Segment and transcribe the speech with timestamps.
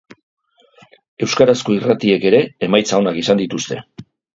[1.27, 3.85] Euskarazko irratiek ere emaitza onak izan dituzte.